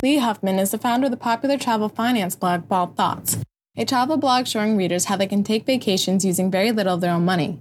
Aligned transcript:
Lee 0.00 0.18
Huffman 0.18 0.60
is 0.60 0.70
the 0.70 0.78
founder 0.78 1.06
of 1.06 1.10
the 1.10 1.16
popular 1.16 1.58
travel 1.58 1.88
finance 1.88 2.36
blog 2.36 2.68
Bald 2.68 2.96
Thoughts, 2.96 3.38
a 3.76 3.84
travel 3.84 4.16
blog 4.16 4.46
showing 4.46 4.76
readers 4.76 5.06
how 5.06 5.16
they 5.16 5.26
can 5.26 5.42
take 5.42 5.66
vacations 5.66 6.24
using 6.24 6.52
very 6.52 6.70
little 6.70 6.94
of 6.94 7.00
their 7.00 7.12
own 7.12 7.24
money. 7.24 7.58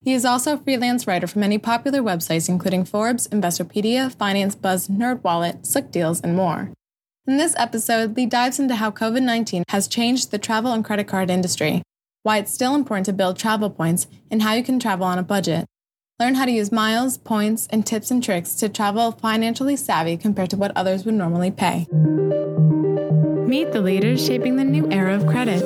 He 0.00 0.14
is 0.14 0.24
also 0.24 0.54
a 0.54 0.56
freelance 0.56 1.06
writer 1.06 1.26
for 1.26 1.40
many 1.40 1.58
popular 1.58 2.00
websites 2.00 2.48
including 2.48 2.86
Forbes, 2.86 3.28
Investopedia, 3.28 4.10
Finance 4.14 4.54
Buzz, 4.54 4.88
NerdWallet, 4.88 5.66
Slick 5.66 5.90
Deals, 5.90 6.22
and 6.22 6.34
more. 6.34 6.70
In 7.26 7.36
this 7.36 7.54
episode, 7.58 8.16
Lee 8.16 8.24
dives 8.24 8.58
into 8.58 8.76
how 8.76 8.90
COVID 8.90 9.22
19 9.22 9.64
has 9.68 9.86
changed 9.86 10.30
the 10.30 10.38
travel 10.38 10.72
and 10.72 10.82
credit 10.82 11.06
card 11.06 11.28
industry, 11.28 11.82
why 12.22 12.38
it's 12.38 12.54
still 12.54 12.74
important 12.74 13.04
to 13.06 13.12
build 13.12 13.38
travel 13.38 13.68
points, 13.68 14.06
and 14.30 14.40
how 14.40 14.54
you 14.54 14.62
can 14.62 14.78
travel 14.78 15.04
on 15.04 15.18
a 15.18 15.22
budget. 15.22 15.66
Learn 16.20 16.36
how 16.36 16.44
to 16.44 16.52
use 16.52 16.70
miles, 16.70 17.18
points, 17.18 17.66
and 17.70 17.84
tips 17.84 18.12
and 18.12 18.22
tricks 18.22 18.54
to 18.56 18.68
travel 18.68 19.10
financially 19.10 19.74
savvy 19.74 20.16
compared 20.16 20.48
to 20.50 20.56
what 20.56 20.70
others 20.76 21.04
would 21.04 21.14
normally 21.14 21.50
pay. 21.50 21.88
Meet 23.48 23.72
the 23.72 23.80
leaders 23.82 24.24
shaping 24.24 24.54
the 24.54 24.62
new 24.62 24.88
era 24.92 25.16
of 25.16 25.26
credit. 25.26 25.58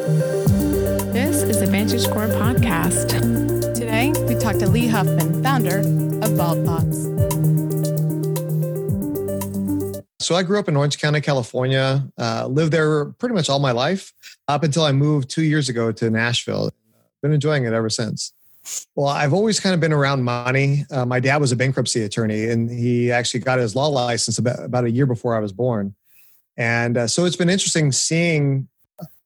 This 1.12 1.42
is 1.42 1.60
the 1.60 1.66
VantageScore 1.66 2.32
podcast. 2.41 3.74
Today, 3.74 4.14
we 4.27 4.41
talk 4.41 4.56
to 4.60 4.66
Lee 4.66 4.86
Huffman, 4.86 5.42
founder 5.42 5.80
of 5.80 6.34
Bald 6.38 6.64
Thoughts. 6.64 7.02
So 10.19 10.34
I 10.34 10.42
grew 10.44 10.58
up 10.58 10.69
in 10.69 10.78
Orange 10.78 10.98
County, 10.98 11.20
California. 11.20 12.08
Uh, 12.16 12.46
lived 12.46 12.72
there 12.72 13.05
pretty 13.05 13.34
much 13.34 13.50
all 13.50 13.58
my 13.58 13.72
life 13.72 14.14
up 14.48 14.62
until 14.62 14.84
I 14.84 14.92
moved 14.92 15.28
two 15.28 15.42
years 15.42 15.69
ago 15.69 15.92
to 15.92 16.08
Nashville. 16.08 16.70
Been 17.20 17.34
enjoying 17.34 17.66
it 17.66 17.74
ever 17.74 17.91
since. 17.91 18.33
Well, 18.95 19.08
I've 19.08 19.32
always 19.32 19.60
kind 19.60 19.74
of 19.74 19.80
been 19.80 19.92
around 19.92 20.24
money. 20.24 20.84
Uh, 20.90 21.04
my 21.04 21.20
dad 21.20 21.40
was 21.40 21.52
a 21.52 21.56
bankruptcy 21.56 22.02
attorney, 22.02 22.46
and 22.46 22.70
he 22.70 23.12
actually 23.12 23.41
got 23.41 23.58
his 23.58 23.74
law 23.74 23.88
license 23.88 24.38
about, 24.38 24.62
about 24.62 24.84
a 24.84 24.91
year 24.91 25.06
before 25.06 25.36
I 25.36 25.41
was 25.41 25.52
born. 25.52 25.94
And 26.56 26.96
uh, 26.96 27.06
so 27.06 27.24
it's 27.24 27.36
been 27.36 27.50
interesting 27.50 27.92
seeing 27.92 28.68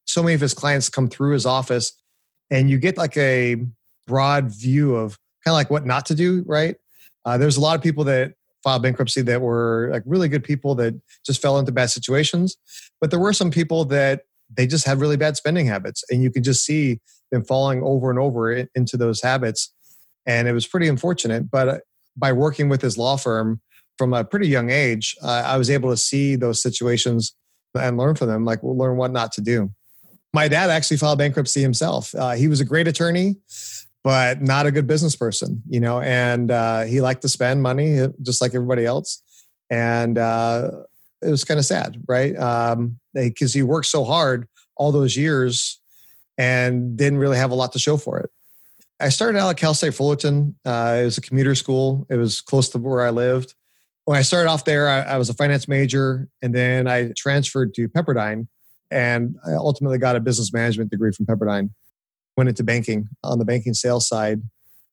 so 0.04 0.22
many 0.22 0.34
of 0.34 0.40
his 0.40 0.54
clients 0.54 0.88
come 0.88 1.08
through 1.08 1.32
his 1.32 1.46
office, 1.46 1.92
and 2.50 2.68
you 2.68 2.78
get 2.78 2.98
like 2.98 3.16
a 3.16 3.56
broad 4.06 4.50
view 4.50 4.94
of 4.94 5.18
kind 5.44 5.52
of 5.52 5.56
like 5.56 5.70
what 5.70 5.86
not 5.86 6.06
to 6.06 6.14
do, 6.14 6.44
right? 6.46 6.76
Uh, 7.24 7.38
there's 7.38 7.56
a 7.56 7.60
lot 7.60 7.76
of 7.76 7.82
people 7.82 8.04
that 8.04 8.34
filed 8.62 8.82
bankruptcy 8.82 9.22
that 9.22 9.40
were 9.40 9.88
like 9.92 10.02
really 10.06 10.28
good 10.28 10.44
people 10.44 10.74
that 10.76 10.94
just 11.24 11.40
fell 11.40 11.58
into 11.58 11.72
bad 11.72 11.90
situations. 11.90 12.56
But 13.00 13.10
there 13.10 13.18
were 13.18 13.32
some 13.32 13.50
people 13.50 13.84
that 13.86 14.22
they 14.54 14.66
just 14.66 14.86
had 14.86 15.00
really 15.00 15.16
bad 15.16 15.36
spending 15.36 15.66
habits, 15.66 16.04
and 16.10 16.22
you 16.22 16.30
could 16.30 16.44
just 16.44 16.64
see 16.64 17.00
them 17.32 17.44
falling 17.44 17.82
over 17.82 18.10
and 18.10 18.18
over 18.18 18.52
into 18.52 18.96
those 18.96 19.20
habits. 19.20 19.74
And 20.26 20.46
it 20.46 20.52
was 20.52 20.66
pretty 20.66 20.86
unfortunate. 20.86 21.50
But 21.50 21.68
uh, 21.68 21.78
by 22.16 22.32
working 22.32 22.68
with 22.68 22.80
his 22.80 22.96
law 22.96 23.16
firm 23.16 23.60
from 23.98 24.14
a 24.14 24.22
pretty 24.22 24.46
young 24.46 24.70
age, 24.70 25.16
uh, 25.22 25.42
I 25.44 25.56
was 25.56 25.70
able 25.70 25.90
to 25.90 25.96
see 25.96 26.36
those 26.36 26.62
situations 26.62 27.34
and 27.74 27.96
learn 27.96 28.14
from 28.14 28.28
them, 28.28 28.44
like 28.44 28.60
learn 28.62 28.96
what 28.96 29.10
not 29.10 29.32
to 29.32 29.40
do. 29.40 29.72
My 30.32 30.46
dad 30.46 30.70
actually 30.70 30.98
filed 30.98 31.18
bankruptcy 31.18 31.60
himself. 31.60 32.14
Uh, 32.14 32.32
he 32.32 32.48
was 32.48 32.60
a 32.60 32.64
great 32.64 32.86
attorney, 32.86 33.36
but 34.04 34.40
not 34.40 34.66
a 34.66 34.70
good 34.70 34.86
business 34.86 35.16
person, 35.16 35.62
you 35.68 35.80
know, 35.80 36.00
and 36.00 36.50
uh, 36.50 36.82
he 36.82 37.00
liked 37.00 37.22
to 37.22 37.28
spend 37.28 37.62
money 37.62 38.00
uh, 38.00 38.08
just 38.22 38.40
like 38.40 38.54
everybody 38.54 38.86
else. 38.86 39.22
And 39.70 40.18
uh, 40.18 40.70
it 41.22 41.30
was 41.30 41.44
kind 41.44 41.58
of 41.58 41.64
sad, 41.64 42.02
right? 42.06 42.32
Because 42.32 42.74
um, 42.74 42.98
he 43.52 43.62
worked 43.62 43.86
so 43.86 44.04
hard 44.04 44.46
all 44.76 44.92
those 44.92 45.16
years 45.16 45.81
and 46.38 46.96
didn't 46.96 47.18
really 47.18 47.36
have 47.36 47.50
a 47.50 47.54
lot 47.54 47.72
to 47.72 47.78
show 47.78 47.96
for 47.96 48.18
it. 48.20 48.30
I 49.00 49.08
started 49.08 49.38
out 49.38 49.50
at 49.50 49.56
Cal 49.56 49.74
State 49.74 49.94
Fullerton. 49.94 50.56
Uh, 50.64 50.98
it 51.00 51.04
was 51.04 51.18
a 51.18 51.20
commuter 51.20 51.54
school. 51.54 52.06
It 52.08 52.16
was 52.16 52.40
close 52.40 52.68
to 52.70 52.78
where 52.78 53.04
I 53.04 53.10
lived. 53.10 53.54
When 54.04 54.16
I 54.16 54.22
started 54.22 54.48
off 54.48 54.64
there, 54.64 54.88
I, 54.88 55.00
I 55.00 55.16
was 55.18 55.28
a 55.28 55.34
finance 55.34 55.68
major, 55.68 56.28
and 56.40 56.54
then 56.54 56.88
I 56.88 57.12
transferred 57.16 57.74
to 57.74 57.88
Pepperdine, 57.88 58.48
and 58.90 59.36
I 59.46 59.52
ultimately 59.52 59.98
got 59.98 60.16
a 60.16 60.20
business 60.20 60.52
management 60.52 60.90
degree 60.90 61.12
from 61.12 61.26
Pepperdine. 61.26 61.70
Went 62.36 62.48
into 62.48 62.64
banking 62.64 63.08
on 63.22 63.38
the 63.38 63.44
banking 63.44 63.74
sales 63.74 64.08
side, 64.08 64.40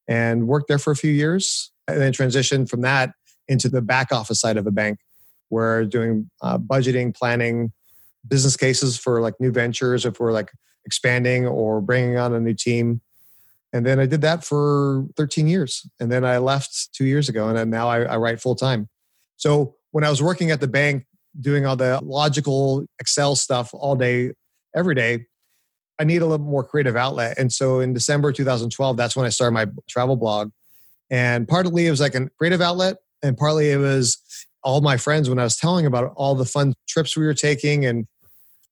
and 0.08 0.48
worked 0.48 0.68
there 0.68 0.80
for 0.80 0.92
a 0.92 0.96
few 0.96 1.12
years, 1.12 1.72
and 1.88 2.02
then 2.02 2.12
transitioned 2.12 2.70
from 2.70 2.82
that 2.82 3.12
into 3.48 3.70
the 3.70 3.82
back 3.82 4.12
office 4.12 4.40
side 4.40 4.58
of 4.58 4.68
a 4.68 4.72
bank, 4.72 5.00
where 5.50 5.86
doing 5.86 6.30
uh, 6.42 6.58
budgeting, 6.58 7.16
planning, 7.16 7.72
business 8.28 8.58
cases 8.58 8.98
for 8.98 9.22
like 9.22 9.34
new 9.40 9.52
ventures, 9.52 10.06
if 10.06 10.20
we're 10.20 10.32
like 10.32 10.52
expanding 10.86 11.48
or 11.48 11.82
bringing 11.82 12.18
on 12.18 12.34
a 12.34 12.40
new 12.40 12.54
team. 12.54 13.02
And 13.72 13.86
then 13.86 14.00
I 14.00 14.06
did 14.06 14.22
that 14.22 14.44
for 14.44 15.06
13 15.16 15.48
years. 15.48 15.88
And 16.00 16.12
then 16.12 16.26
I 16.26 16.40
left 16.40 16.94
two 16.94 17.06
years 17.06 17.30
ago. 17.30 17.50
And 17.50 17.70
now 17.70 17.88
I, 17.88 18.02
I 18.02 18.18
write 18.18 18.42
full 18.42 18.56
time. 18.56 18.90
So 19.38 19.76
when 19.92 20.04
I 20.04 20.10
was 20.10 20.22
working 20.22 20.52
at 20.52 20.60
the 20.60 20.68
bank, 20.68 21.06
doing 21.40 21.66
all 21.66 21.76
the 21.76 22.00
logical 22.04 22.86
Excel 23.00 23.36
stuff 23.36 23.70
all 23.74 23.96
day, 23.96 24.32
every 24.76 24.96
day, 24.96 25.26
I 26.00 26.06
need 26.06 26.22
a 26.22 26.26
little 26.26 26.46
more 26.46 26.64
creative 26.64 26.96
outlet. 26.96 27.38
And 27.38 27.52
so 27.52 27.82
in 27.82 27.94
December 27.94 28.32
2012, 28.32 28.98
that's 28.98 29.16
when 29.16 29.26
I 29.26 29.30
started 29.30 29.54
my 29.54 29.68
travel 29.88 30.16
blog. 30.16 30.52
And 31.12 31.48
partly 31.48 31.88
it 31.88 31.92
was 31.92 32.00
like 32.00 32.16
a 32.16 32.30
creative 32.38 32.62
outlet, 32.62 32.98
and 33.24 33.36
partly 33.36 33.72
it 33.72 33.78
was 33.78 34.18
all 34.64 34.82
my 34.82 34.98
friends 34.98 35.30
when 35.30 35.40
I 35.40 35.44
was 35.44 35.58
telling 35.58 35.86
about 35.86 36.14
all 36.16 36.36
the 36.36 36.46
fun 36.46 36.74
trips 36.88 37.18
we 37.18 37.26
were 37.26 37.34
taking 37.34 37.86
and 37.86 38.08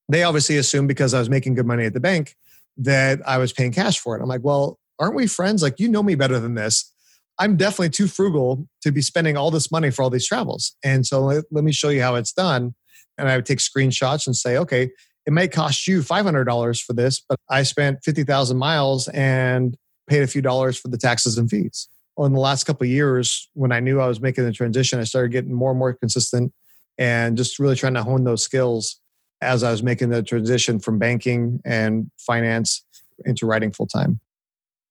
they 0.08 0.22
obviously 0.22 0.56
assumed 0.56 0.88
because 0.88 1.14
I 1.14 1.18
was 1.18 1.28
making 1.28 1.54
good 1.54 1.66
money 1.66 1.84
at 1.84 1.92
the 1.92 2.00
bank 2.00 2.34
that 2.78 3.20
I 3.26 3.38
was 3.38 3.52
paying 3.52 3.72
cash 3.72 3.98
for 3.98 4.16
it. 4.16 4.22
I'm 4.22 4.28
like, 4.28 4.44
well, 4.44 4.78
aren't 4.98 5.14
we 5.14 5.26
friends? 5.26 5.62
Like, 5.62 5.78
you 5.78 5.88
know 5.88 6.02
me 6.02 6.14
better 6.14 6.38
than 6.38 6.54
this. 6.54 6.92
I'm 7.38 7.56
definitely 7.56 7.90
too 7.90 8.08
frugal 8.08 8.66
to 8.82 8.90
be 8.90 9.02
spending 9.02 9.36
all 9.36 9.50
this 9.50 9.70
money 9.70 9.90
for 9.90 10.02
all 10.02 10.10
these 10.10 10.26
travels. 10.26 10.74
And 10.84 11.06
so 11.06 11.20
let, 11.20 11.44
let 11.50 11.64
me 11.64 11.72
show 11.72 11.88
you 11.88 12.02
how 12.02 12.16
it's 12.16 12.32
done. 12.32 12.74
And 13.16 13.28
I 13.28 13.36
would 13.36 13.46
take 13.46 13.58
screenshots 13.58 14.26
and 14.26 14.34
say, 14.34 14.56
okay, 14.56 14.90
it 15.26 15.32
may 15.32 15.46
cost 15.46 15.86
you 15.86 16.00
$500 16.00 16.82
for 16.82 16.94
this, 16.94 17.20
but 17.28 17.38
I 17.48 17.62
spent 17.62 17.98
50,000 18.04 18.56
miles 18.56 19.08
and 19.08 19.76
paid 20.08 20.22
a 20.22 20.26
few 20.26 20.40
dollars 20.40 20.78
for 20.78 20.88
the 20.88 20.96
taxes 20.96 21.36
and 21.36 21.50
fees. 21.50 21.88
Well, 22.16 22.26
in 22.26 22.32
the 22.32 22.40
last 22.40 22.64
couple 22.64 22.84
of 22.84 22.90
years, 22.90 23.48
when 23.54 23.70
I 23.70 23.80
knew 23.80 24.00
I 24.00 24.08
was 24.08 24.20
making 24.20 24.44
the 24.44 24.52
transition, 24.52 24.98
I 24.98 25.04
started 25.04 25.30
getting 25.30 25.52
more 25.52 25.70
and 25.70 25.78
more 25.78 25.92
consistent 25.92 26.52
and 26.96 27.36
just 27.36 27.58
really 27.58 27.76
trying 27.76 27.94
to 27.94 28.02
hone 28.02 28.24
those 28.24 28.42
skills 28.42 29.00
as 29.40 29.62
I 29.62 29.70
was 29.70 29.82
making 29.82 30.10
the 30.10 30.22
transition 30.22 30.80
from 30.80 30.98
banking 30.98 31.60
and 31.64 32.10
finance 32.18 32.84
into 33.24 33.46
writing 33.46 33.72
full 33.72 33.86
time. 33.86 34.20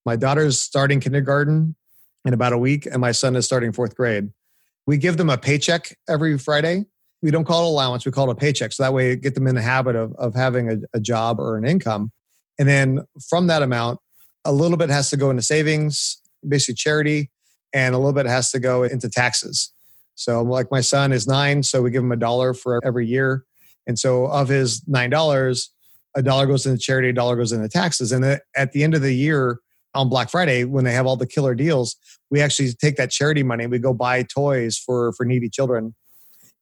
My 0.06 0.16
daughter's 0.16 0.60
starting 0.60 1.00
kindergarten 1.00 1.76
in 2.26 2.34
about 2.34 2.54
a 2.54 2.58
week, 2.58 2.86
and 2.86 3.00
my 3.00 3.12
son 3.12 3.36
is 3.36 3.46
starting 3.46 3.72
fourth 3.72 3.96
grade. 3.96 4.30
We 4.86 4.98
give 4.98 5.18
them 5.18 5.30
a 5.30 5.38
paycheck 5.38 5.98
every 6.08 6.38
Friday. 6.38 6.86
We 7.22 7.32
don't 7.32 7.46
call 7.46 7.66
it 7.66 7.70
allowance, 7.70 8.06
we 8.06 8.12
call 8.12 8.30
it 8.30 8.34
a 8.34 8.36
paycheck. 8.36 8.72
So 8.72 8.84
that 8.84 8.94
way, 8.94 9.16
get 9.16 9.36
them 9.36 9.48
in 9.48 9.56
the 9.56 9.62
habit 9.62 9.96
of, 9.96 10.14
of 10.16 10.36
having 10.36 10.70
a, 10.70 10.78
a 10.94 11.00
job 11.00 11.40
or 11.40 11.58
an 11.58 11.66
income. 11.66 12.12
And 12.60 12.68
then 12.68 13.02
from 13.28 13.48
that 13.48 13.62
amount, 13.62 14.00
a 14.46 14.52
little 14.52 14.78
bit 14.78 14.90
has 14.90 15.10
to 15.10 15.18
go 15.18 15.30
into 15.30 15.42
savings, 15.42 16.22
basically 16.48 16.76
charity, 16.76 17.32
and 17.74 17.94
a 17.94 17.98
little 17.98 18.14
bit 18.14 18.28
has 18.28 18.52
to 18.52 18.60
go 18.60 18.84
into 18.84 19.10
taxes. 19.10 19.74
So, 20.16 20.42
like 20.42 20.72
my 20.72 20.82
son 20.82 21.12
is 21.12 21.28
nine, 21.28 21.64
so 21.64 21.82
we 21.82 21.92
give 21.92 22.04
him 22.04 22.12
a 22.12 22.18
dollar 22.18 22.54
for 22.54 22.80
every 22.84 23.06
year 23.06 23.44
and 23.88 23.98
so 23.98 24.26
of 24.28 24.50
his 24.50 24.82
$9, 24.82 25.70
a 26.16 26.22
dollar 26.22 26.46
goes 26.46 26.66
into 26.66 26.78
charity, 26.78 27.10
a 27.10 27.14
dollar 27.14 27.36
goes 27.36 27.52
into 27.52 27.70
taxes. 27.70 28.12
And 28.12 28.40
at 28.56 28.72
the 28.74 28.84
end 28.84 28.94
of 28.94 29.02
the 29.02 29.14
year 29.14 29.60
on 29.94 30.10
Black 30.10 30.30
Friday, 30.30 30.66
when 30.66 30.84
they 30.84 30.94
have 30.94 31.06
all 31.06 31.16
the 31.16 31.28
killer 31.28 31.56
deals, 31.56 31.96
we 32.30 32.42
actually 32.42 32.74
take 32.74 32.98
that 32.98 33.10
charity 33.10 33.44
money 33.44 33.66
we 33.66 33.80
go 33.80 33.94
buy 33.94 34.24
toys 34.24 34.78
for, 34.78 35.14
for 35.14 35.26
needy 35.26 35.50
children. 35.50 35.96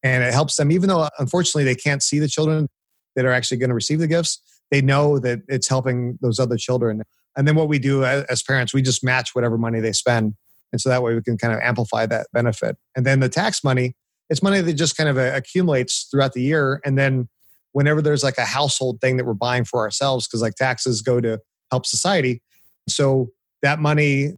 And 0.03 0.23
it 0.23 0.33
helps 0.33 0.55
them, 0.55 0.71
even 0.71 0.87
though 0.87 1.09
unfortunately 1.17 1.63
they 1.63 1.75
can't 1.75 2.03
see 2.03 2.19
the 2.19 2.27
children 2.27 2.67
that 3.15 3.25
are 3.25 3.31
actually 3.31 3.57
going 3.57 3.69
to 3.69 3.75
receive 3.75 3.99
the 3.99 4.07
gifts, 4.07 4.39
they 4.69 4.81
know 4.81 5.19
that 5.19 5.39
it's 5.47 5.67
helping 5.67 6.19
those 6.21 6.39
other 6.39 6.57
children. 6.57 7.01
And 7.35 7.47
then 7.47 7.55
what 7.55 7.67
we 7.67 7.79
do 7.79 8.03
as 8.03 8.43
parents, 8.43 8.73
we 8.73 8.81
just 8.81 9.03
match 9.03 9.33
whatever 9.33 9.57
money 9.57 9.79
they 9.79 9.93
spend. 9.93 10.35
And 10.71 10.79
so 10.79 10.89
that 10.89 11.01
way 11.01 11.15
we 11.15 11.21
can 11.21 11.37
kind 11.37 11.53
of 11.53 11.59
amplify 11.61 12.05
that 12.07 12.27
benefit. 12.33 12.77
And 12.95 13.05
then 13.05 13.19
the 13.19 13.29
tax 13.29 13.63
money, 13.63 13.95
it's 14.29 14.41
money 14.41 14.61
that 14.61 14.73
just 14.73 14.97
kind 14.97 15.09
of 15.09 15.17
uh, 15.17 15.31
accumulates 15.33 16.07
throughout 16.09 16.33
the 16.33 16.41
year. 16.41 16.81
And 16.83 16.97
then 16.97 17.29
whenever 17.73 18.01
there's 18.01 18.23
like 18.23 18.37
a 18.37 18.45
household 18.45 19.01
thing 19.01 19.17
that 19.17 19.25
we're 19.25 19.33
buying 19.33 19.65
for 19.65 19.81
ourselves, 19.81 20.27
because 20.27 20.41
like 20.41 20.55
taxes 20.55 21.01
go 21.01 21.19
to 21.21 21.39
help 21.71 21.85
society. 21.85 22.41
So 22.87 23.31
that 23.61 23.79
money, 23.79 24.33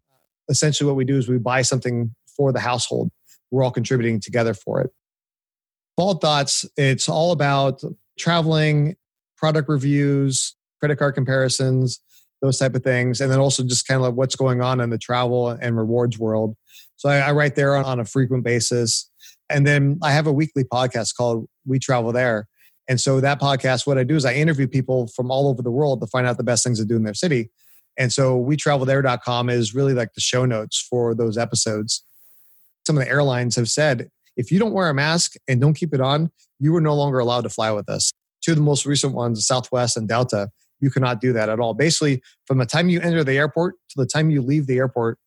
essentially 0.49 0.87
what 0.87 0.95
we 0.95 1.05
do 1.05 1.17
is 1.17 1.27
we 1.27 1.37
buy 1.37 1.61
something 1.61 2.13
for 2.35 2.51
the 2.51 2.59
household. 2.59 3.11
We're 3.51 3.63
all 3.63 3.71
contributing 3.71 4.19
together 4.19 4.53
for 4.53 4.81
it. 4.81 4.91
Bald 5.95 6.21
Thoughts, 6.21 6.65
it's 6.77 7.09
all 7.09 7.31
about 7.31 7.81
traveling, 8.19 8.95
product 9.35 9.69
reviews, 9.69 10.55
credit 10.79 10.97
card 10.97 11.15
comparisons, 11.15 11.99
those 12.41 12.57
type 12.59 12.75
of 12.75 12.83
things. 12.83 13.19
And 13.19 13.31
then 13.31 13.39
also 13.39 13.63
just 13.63 13.87
kind 13.87 13.97
of 13.97 14.03
like 14.03 14.13
what's 14.13 14.35
going 14.35 14.61
on 14.61 14.79
in 14.79 14.89
the 14.89 14.97
travel 14.97 15.49
and 15.49 15.77
rewards 15.77 16.19
world. 16.19 16.55
So 16.97 17.09
I, 17.09 17.17
I 17.17 17.31
write 17.31 17.55
there 17.55 17.75
on, 17.75 17.85
on 17.85 17.99
a 17.99 18.05
frequent 18.05 18.43
basis. 18.43 19.09
And 19.49 19.65
then 19.65 19.99
I 20.01 20.11
have 20.11 20.27
a 20.27 20.33
weekly 20.33 20.63
podcast 20.63 21.15
called 21.15 21.47
We 21.65 21.79
Travel 21.79 22.11
There. 22.11 22.47
And 22.89 22.99
so 22.99 23.19
that 23.21 23.39
podcast, 23.39 23.85
what 23.85 23.97
I 23.97 24.03
do 24.03 24.15
is 24.15 24.25
I 24.25 24.33
interview 24.33 24.67
people 24.67 25.07
from 25.15 25.29
all 25.29 25.49
over 25.49 25.61
the 25.61 25.71
world 25.71 26.01
to 26.01 26.07
find 26.07 26.25
out 26.25 26.37
the 26.37 26.43
best 26.43 26.63
things 26.63 26.79
to 26.79 26.85
do 26.85 26.95
in 26.95 27.03
their 27.03 27.13
city. 27.13 27.49
And 27.97 28.13
so 28.13 28.37
we 28.37 28.55
travel 28.55 28.85
there.com 28.85 29.49
is 29.49 29.73
really 29.73 29.93
like 29.93 30.13
the 30.13 30.21
show 30.21 30.45
notes 30.45 30.85
for 30.89 31.15
those 31.15 31.37
episodes. 31.37 32.03
Some 32.85 32.97
of 32.97 33.03
the 33.03 33.09
airlines 33.09 33.55
have 33.55 33.69
said, 33.69 34.09
if 34.37 34.51
you 34.51 34.59
don't 34.59 34.71
wear 34.71 34.89
a 34.89 34.93
mask 34.93 35.33
and 35.47 35.59
don't 35.59 35.73
keep 35.73 35.93
it 35.93 35.99
on, 35.99 36.31
you 36.59 36.75
are 36.75 36.81
no 36.81 36.93
longer 36.93 37.19
allowed 37.19 37.41
to 37.41 37.49
fly 37.49 37.71
with 37.71 37.89
us. 37.89 38.13
Two 38.41 38.51
of 38.51 38.57
the 38.57 38.63
most 38.63 38.85
recent 38.85 39.13
ones, 39.13 39.45
Southwest 39.45 39.97
and 39.97 40.07
Delta, 40.07 40.49
you 40.79 40.91
cannot 40.91 41.19
do 41.19 41.33
that 41.33 41.49
at 41.49 41.59
all. 41.59 41.73
Basically, 41.73 42.21
from 42.45 42.59
the 42.59 42.65
time 42.65 42.87
you 42.87 43.01
enter 43.01 43.23
the 43.23 43.37
airport 43.37 43.75
to 43.89 43.95
the 43.97 44.05
time 44.05 44.29
you 44.29 44.41
leave 44.41 44.67
the 44.67 44.77
airport, 44.77 45.17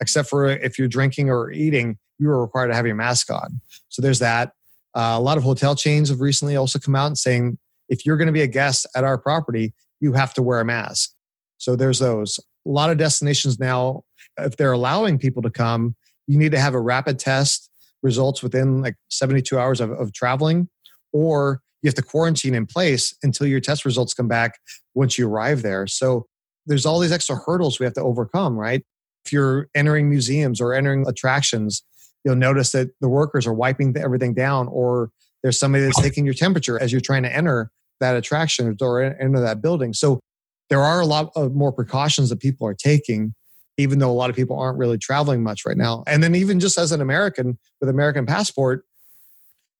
except 0.00 0.28
for 0.28 0.48
if 0.48 0.78
you're 0.78 0.88
drinking 0.88 1.30
or 1.30 1.50
eating, 1.52 1.96
you 2.18 2.30
are 2.30 2.40
required 2.40 2.68
to 2.68 2.74
have 2.74 2.86
your 2.86 2.96
mask 2.96 3.30
on. 3.30 3.60
So 3.88 4.02
there's 4.02 4.18
that. 4.20 4.52
Uh, 4.94 5.14
a 5.16 5.20
lot 5.20 5.36
of 5.36 5.44
hotel 5.44 5.74
chains 5.74 6.08
have 6.08 6.20
recently 6.20 6.56
also 6.56 6.78
come 6.78 6.94
out 6.94 7.06
and 7.06 7.18
saying 7.18 7.58
if 7.88 8.06
you're 8.06 8.16
going 8.16 8.26
to 8.26 8.32
be 8.32 8.42
a 8.42 8.46
guest 8.46 8.86
at 8.96 9.04
our 9.04 9.18
property, 9.18 9.74
you 10.00 10.12
have 10.14 10.34
to 10.34 10.42
wear 10.42 10.60
a 10.60 10.64
mask. 10.64 11.12
So 11.58 11.76
there's 11.76 11.98
those. 11.98 12.38
A 12.66 12.70
lot 12.70 12.90
of 12.90 12.98
destinations 12.98 13.58
now, 13.58 14.02
if 14.38 14.56
they're 14.56 14.72
allowing 14.72 15.18
people 15.18 15.42
to 15.42 15.50
come, 15.50 15.94
you 16.26 16.38
need 16.38 16.52
to 16.52 16.58
have 16.58 16.74
a 16.74 16.80
rapid 16.80 17.18
test 17.18 17.70
results 18.02 18.42
within 18.42 18.82
like 18.82 18.96
72 19.10 19.58
hours 19.58 19.80
of, 19.80 19.90
of 19.92 20.12
traveling, 20.12 20.68
or 21.12 21.60
you 21.82 21.88
have 21.88 21.94
to 21.94 22.02
quarantine 22.02 22.54
in 22.54 22.66
place 22.66 23.14
until 23.22 23.46
your 23.46 23.60
test 23.60 23.84
results 23.84 24.14
come 24.14 24.28
back 24.28 24.58
once 24.94 25.18
you 25.18 25.28
arrive 25.28 25.62
there. 25.62 25.86
So 25.86 26.26
there's 26.66 26.84
all 26.84 26.98
these 26.98 27.12
extra 27.12 27.36
hurdles 27.36 27.78
we 27.78 27.84
have 27.84 27.94
to 27.94 28.02
overcome, 28.02 28.56
right? 28.56 28.84
If 29.24 29.32
you're 29.32 29.68
entering 29.74 30.08
museums 30.08 30.60
or 30.60 30.74
entering 30.74 31.06
attractions, 31.06 31.82
you'll 32.26 32.34
notice 32.34 32.72
that 32.72 32.90
the 33.00 33.08
workers 33.08 33.46
are 33.46 33.54
wiping 33.54 33.96
everything 33.96 34.34
down, 34.34 34.66
or 34.66 35.12
there's 35.44 35.56
somebody 35.60 35.84
that's 35.84 36.02
taking 36.02 36.24
your 36.24 36.34
temperature 36.34 36.76
as 36.76 36.90
you're 36.90 37.00
trying 37.00 37.22
to 37.22 37.32
enter 37.32 37.70
that 38.00 38.16
attraction 38.16 38.76
or 38.80 39.00
enter 39.00 39.40
that 39.40 39.62
building. 39.62 39.92
So 39.92 40.18
there 40.68 40.80
are 40.80 41.00
a 41.00 41.06
lot 41.06 41.30
of 41.36 41.54
more 41.54 41.70
precautions 41.70 42.30
that 42.30 42.40
people 42.40 42.66
are 42.66 42.74
taking, 42.74 43.32
even 43.78 44.00
though 44.00 44.10
a 44.10 44.12
lot 44.12 44.28
of 44.28 44.34
people 44.34 44.58
aren't 44.58 44.76
really 44.76 44.98
traveling 44.98 45.44
much 45.44 45.64
right 45.64 45.76
now. 45.76 46.02
And 46.08 46.20
then 46.20 46.34
even 46.34 46.58
just 46.58 46.78
as 46.78 46.90
an 46.90 47.00
American 47.00 47.58
with 47.80 47.88
American 47.88 48.26
passport, 48.26 48.84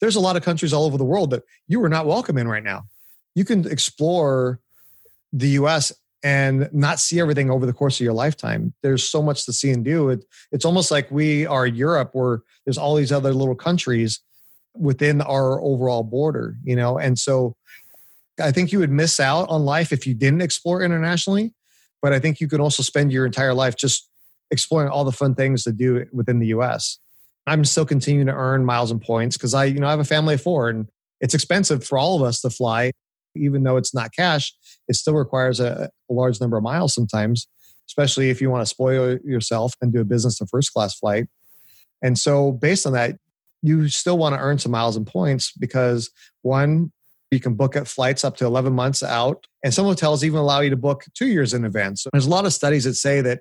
there's 0.01 0.15
a 0.15 0.21
lot 0.21 0.37
of 0.37 0.45
countries 0.45 0.73
all 0.73 0.85
over 0.85 0.97
the 0.97 1.05
world 1.05 1.31
that 1.31 1.43
you 1.67 1.83
are 1.83 1.89
not 1.89 2.07
welcome 2.07 2.39
in 2.39 2.47
right 2.47 2.63
now. 2.63 2.85
You 3.35 3.45
can 3.45 3.67
explore 3.67 4.61
the 5.33 5.49
US 5.49 5.93
and 6.26 6.69
not 6.73 6.99
see 6.99 7.20
everything 7.20 7.52
over 7.52 7.67
the 7.67 7.73
course 7.73 8.00
of 8.00 8.05
your 8.05 8.12
lifetime. 8.12 8.75
There's 8.82 9.08
so 9.08 9.23
much 9.23 9.46
to 9.46 9.52
see 9.52 9.70
and 9.70 9.84
do. 9.84 10.08
It, 10.08 10.25
it's 10.50 10.64
almost 10.64 10.90
like 10.90 11.08
we 11.08 11.46
are 11.46 11.69
Europe 11.69 12.11
where 12.14 12.40
there's 12.64 12.76
all 12.76 12.96
these 12.96 13.12
other 13.12 13.32
little 13.32 13.55
countries 13.55 14.19
within 14.75 15.20
our 15.20 15.61
overall 15.61 16.02
border, 16.02 16.56
you 16.64 16.75
know? 16.75 16.99
And 16.99 17.17
so 17.17 17.55
I 18.43 18.50
think 18.50 18.73
you 18.73 18.81
would 18.81 18.90
miss 18.90 19.20
out 19.20 19.49
on 19.49 19.64
life 19.64 19.93
if 19.93 20.05
you 20.05 20.14
didn't 20.14 20.43
explore 20.43 20.82
internationally. 20.82 21.55
But 22.02 22.12
I 22.12 22.19
think 22.19 22.40
you 22.40 22.49
can 22.49 22.61
also 22.61 22.82
spend 22.82 23.12
your 23.12 23.25
entire 23.25 23.55
life 23.55 23.76
just 23.76 24.11
exploring 24.50 24.88
all 24.88 25.05
the 25.05 25.12
fun 25.12 25.37
things 25.37 25.62
to 25.62 25.70
do 25.70 26.06
within 26.12 26.40
the 26.40 26.49
US. 26.49 26.99
I'm 27.46 27.64
still 27.64 27.87
continuing 27.87 28.26
to 28.26 28.34
earn 28.34 28.64
miles 28.64 28.90
and 28.90 29.00
points 29.00 29.37
because 29.37 29.55
I, 29.55 29.67
you 29.67 29.78
know, 29.78 29.87
I 29.87 29.90
have 29.90 30.00
a 30.00 30.05
family 30.05 30.34
of 30.34 30.43
four 30.43 30.70
and 30.70 30.88
it's 31.20 31.34
expensive 31.34 31.84
for 31.84 31.99
all 31.99 32.17
of 32.17 32.23
us 32.23 32.40
to 32.40 32.50
fly, 32.50 32.90
even 33.37 33.62
though 33.62 33.76
it's 33.76 33.94
not 33.94 34.11
cash. 34.12 34.52
It 34.88 34.94
still 34.94 35.15
requires 35.15 35.61
a, 35.61 35.91
a 36.11 36.12
large 36.12 36.41
number 36.41 36.56
of 36.56 36.62
miles 36.62 36.94
sometimes, 36.94 37.49
especially 37.88 38.31
if 38.31 38.41
you 38.41 38.50
want 38.50 38.62
to 38.62 38.67
spoil 38.67 39.19
yourself 39.25 39.75
and 39.81 39.93
do 39.93 40.00
a 40.00 40.05
business 40.05 40.38
to 40.38 40.47
first 40.47 40.73
class 40.73 40.99
flight. 40.99 41.27
And 42.03 42.19
so, 42.19 42.53
based 42.53 42.87
on 42.87 42.93
that, 42.93 43.17
you 43.62 43.88
still 43.88 44.19
want 44.19 44.35
to 44.35 44.41
earn 44.41 44.59
some 44.59 44.73
miles 44.73 44.97
and 44.97 45.06
points 45.06 45.53
because 45.53 46.11
one, 46.43 46.93
you 47.31 47.41
can 47.41 47.55
book 47.55 47.75
at 47.75 47.88
flights 47.88 48.25
up 48.25 48.37
to 48.37 48.44
11 48.44 48.73
months 48.73 49.03
out. 49.03 49.47
And 49.65 49.75
some 49.75 49.87
hotels 49.87 50.23
even 50.23 50.38
allow 50.38 50.61
you 50.61 50.71
to 50.71 50.77
book 50.77 51.05
two 51.15 51.27
years 51.27 51.53
in 51.53 51.65
advance. 51.65 52.03
So 52.03 52.11
there's 52.12 52.27
a 52.27 52.31
lot 52.31 52.47
of 52.47 52.53
studies 52.53 52.85
that 52.85 52.94
say 52.94 53.21
that 53.23 53.41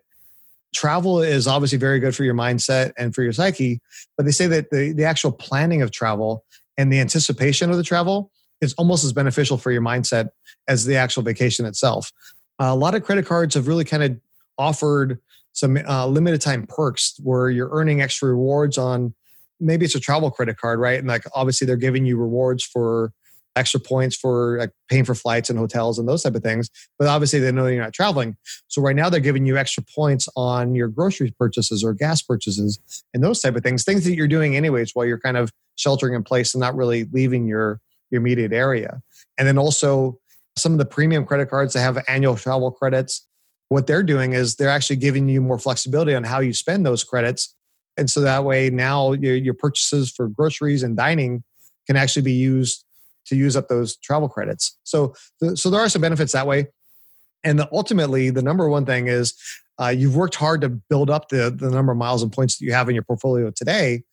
travel 0.73 1.21
is 1.21 1.47
obviously 1.47 1.77
very 1.77 1.99
good 1.99 2.15
for 2.15 2.23
your 2.23 2.33
mindset 2.33 2.91
and 2.97 3.13
for 3.13 3.23
your 3.23 3.31
psyche, 3.31 3.79
but 4.17 4.25
they 4.25 4.31
say 4.31 4.47
that 4.47 4.69
the, 4.71 4.93
the 4.93 5.05
actual 5.05 5.31
planning 5.31 5.81
of 5.81 5.91
travel 5.91 6.43
and 6.77 6.91
the 6.91 6.99
anticipation 6.99 7.69
of 7.71 7.77
the 7.77 7.83
travel 7.83 8.31
is 8.61 8.73
almost 8.73 9.03
as 9.03 9.13
beneficial 9.13 9.57
for 9.57 9.71
your 9.71 9.81
mindset 9.81 10.29
as 10.67 10.85
the 10.85 10.95
actual 10.95 11.23
vacation 11.23 11.65
itself. 11.65 12.11
Uh, 12.59 12.65
a 12.65 12.75
lot 12.75 12.95
of 12.95 13.03
credit 13.03 13.25
cards 13.25 13.55
have 13.55 13.67
really 13.67 13.83
kind 13.85 14.03
of 14.03 14.17
offered 14.57 15.19
some 15.53 15.77
uh, 15.77 16.05
limited 16.07 16.41
time 16.41 16.65
perks 16.67 17.19
where 17.23 17.49
you're 17.49 17.69
earning 17.71 18.01
extra 18.01 18.29
rewards 18.29 18.77
on 18.77 19.13
maybe 19.59 19.85
it's 19.85 19.95
a 19.95 19.99
travel 19.99 20.29
credit 20.29 20.57
card, 20.57 20.79
right? 20.79 20.99
And 20.99 21.07
like 21.07 21.23
obviously 21.33 21.65
they're 21.65 21.77
giving 21.77 22.05
you 22.05 22.17
rewards 22.17 22.63
for 22.63 23.13
extra 23.55 23.79
points 23.79 24.15
for 24.15 24.57
like 24.59 24.71
paying 24.89 25.05
for 25.05 25.15
flights 25.15 25.49
and 25.49 25.57
hotels 25.57 25.97
and 25.97 26.07
those 26.07 26.23
type 26.23 26.35
of 26.35 26.43
things. 26.43 26.69
But 26.99 27.07
obviously, 27.07 27.39
they 27.39 27.51
know 27.51 27.67
you're 27.67 27.83
not 27.83 27.93
traveling. 27.93 28.35
So 28.67 28.81
right 28.81 28.95
now, 28.95 29.09
they're 29.09 29.19
giving 29.19 29.45
you 29.45 29.57
extra 29.57 29.83
points 29.83 30.27
on 30.35 30.75
your 30.75 30.87
grocery 30.87 31.33
purchases 31.39 31.83
or 31.83 31.93
gas 31.93 32.21
purchases 32.21 32.79
and 33.13 33.23
those 33.23 33.39
type 33.39 33.55
of 33.55 33.63
things, 33.63 33.83
things 33.83 34.03
that 34.05 34.15
you're 34.15 34.27
doing 34.27 34.55
anyways 34.55 34.91
while 34.93 35.05
you're 35.05 35.19
kind 35.19 35.37
of 35.37 35.51
sheltering 35.75 36.15
in 36.15 36.23
place 36.23 36.53
and 36.53 36.61
not 36.61 36.75
really 36.75 37.05
leaving 37.11 37.47
your 37.47 37.79
your 38.11 38.21
immediate 38.21 38.53
area. 38.53 39.01
And 39.37 39.47
then 39.47 39.57
also 39.57 40.19
some 40.57 40.71
of 40.71 40.77
the 40.77 40.85
premium 40.85 41.25
credit 41.25 41.49
cards 41.49 41.73
that 41.73 41.81
have 41.81 42.03
annual 42.07 42.35
travel 42.35 42.71
credits. 42.71 43.27
What 43.69 43.87
they're 43.87 44.03
doing 44.03 44.33
is 44.33 44.55
they're 44.55 44.69
actually 44.69 44.97
giving 44.97 45.27
you 45.27 45.41
more 45.41 45.59
flexibility 45.59 46.15
on 46.15 46.23
how 46.23 46.39
you 46.39 46.53
spend 46.53 46.85
those 46.85 47.03
credits. 47.03 47.53
And 47.97 48.09
so 48.09 48.21
that 48.21 48.43
way 48.43 48.69
now 48.69 49.13
your, 49.13 49.35
your 49.35 49.53
purchases 49.53 50.11
for 50.11 50.27
groceries 50.27 50.83
and 50.83 50.95
dining 50.95 51.43
can 51.87 51.95
actually 51.95 52.21
be 52.21 52.33
used 52.33 52.83
to 53.27 53.35
use 53.35 53.55
up 53.55 53.67
those 53.67 53.97
travel 53.97 54.29
credits. 54.29 54.77
So, 54.83 55.15
so 55.55 55.69
there 55.69 55.79
are 55.79 55.89
some 55.89 56.01
benefits 56.01 56.33
that 56.33 56.47
way. 56.47 56.67
And 57.43 57.59
the, 57.59 57.69
ultimately, 57.71 58.29
the 58.29 58.41
number 58.41 58.69
one 58.69 58.85
thing 58.85 59.07
is 59.07 59.33
uh, 59.81 59.87
you've 59.87 60.15
worked 60.15 60.35
hard 60.35 60.61
to 60.61 60.69
build 60.69 61.09
up 61.09 61.29
the, 61.29 61.53
the 61.55 61.69
number 61.69 61.91
of 61.91 61.97
miles 61.97 62.23
and 62.23 62.31
points 62.31 62.57
that 62.57 62.65
you 62.65 62.73
have 62.73 62.87
in 62.87 62.95
your 62.95 63.03
portfolio 63.03 63.51
today. 63.51 64.03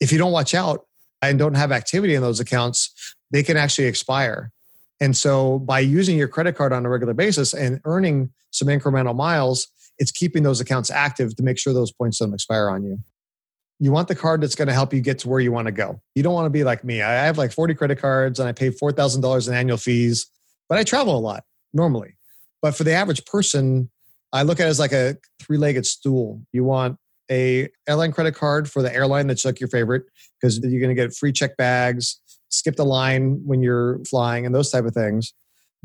If 0.00 0.12
you 0.12 0.18
don't 0.18 0.32
watch 0.32 0.54
out 0.54 0.86
and 1.28 1.38
don't 1.38 1.54
have 1.54 1.72
activity 1.72 2.14
in 2.14 2.22
those 2.22 2.40
accounts, 2.40 3.14
they 3.30 3.42
can 3.42 3.56
actually 3.56 3.86
expire. 3.86 4.50
And 5.00 5.16
so, 5.16 5.58
by 5.58 5.80
using 5.80 6.16
your 6.16 6.28
credit 6.28 6.56
card 6.56 6.72
on 6.72 6.86
a 6.86 6.88
regular 6.88 7.14
basis 7.14 7.52
and 7.52 7.80
earning 7.84 8.30
some 8.50 8.68
incremental 8.68 9.14
miles, 9.14 9.68
it's 9.98 10.12
keeping 10.12 10.42
those 10.42 10.60
accounts 10.60 10.90
active 10.90 11.36
to 11.36 11.42
make 11.42 11.58
sure 11.58 11.72
those 11.72 11.92
points 11.92 12.18
don't 12.18 12.32
expire 12.32 12.68
on 12.68 12.84
you 12.84 12.98
you 13.80 13.92
want 13.92 14.08
the 14.08 14.14
card 14.14 14.40
that's 14.40 14.54
going 14.54 14.68
to 14.68 14.74
help 14.74 14.92
you 14.94 15.00
get 15.00 15.18
to 15.20 15.28
where 15.28 15.40
you 15.40 15.52
want 15.52 15.66
to 15.66 15.72
go. 15.72 16.00
You 16.14 16.22
don't 16.22 16.34
want 16.34 16.46
to 16.46 16.50
be 16.50 16.64
like 16.64 16.84
me. 16.84 17.02
I 17.02 17.12
have 17.12 17.38
like 17.38 17.52
40 17.52 17.74
credit 17.74 17.98
cards 17.98 18.38
and 18.38 18.48
I 18.48 18.52
pay 18.52 18.70
$4,000 18.70 19.48
in 19.48 19.54
annual 19.54 19.76
fees, 19.76 20.26
but 20.68 20.78
I 20.78 20.84
travel 20.84 21.16
a 21.16 21.20
lot 21.20 21.44
normally. 21.72 22.16
But 22.62 22.74
for 22.74 22.84
the 22.84 22.92
average 22.92 23.24
person, 23.24 23.90
I 24.32 24.42
look 24.42 24.60
at 24.60 24.66
it 24.66 24.70
as 24.70 24.78
like 24.78 24.92
a 24.92 25.16
three-legged 25.40 25.86
stool. 25.86 26.40
You 26.52 26.64
want 26.64 26.98
a 27.30 27.68
airline 27.88 28.12
credit 28.12 28.34
card 28.34 28.70
for 28.70 28.82
the 28.82 28.94
airline 28.94 29.26
that's 29.26 29.44
like 29.44 29.60
your 29.60 29.68
favorite 29.68 30.04
because 30.40 30.58
you're 30.58 30.80
going 30.80 30.94
to 30.94 31.00
get 31.00 31.14
free 31.14 31.32
check 31.32 31.56
bags, 31.56 32.20
skip 32.48 32.76
the 32.76 32.84
line 32.84 33.40
when 33.44 33.62
you're 33.62 34.04
flying 34.04 34.46
and 34.46 34.54
those 34.54 34.70
type 34.70 34.84
of 34.84 34.92
things. 34.92 35.32